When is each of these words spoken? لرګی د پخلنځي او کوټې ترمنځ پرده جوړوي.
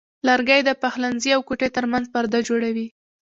لرګی 0.27 0.61
د 0.65 0.69
پخلنځي 0.81 1.31
او 1.35 1.41
کوټې 1.47 1.69
ترمنځ 1.77 2.05
پرده 2.13 2.39
جوړوي. 2.47 2.87